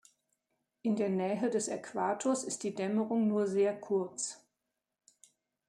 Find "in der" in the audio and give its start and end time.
0.81-1.09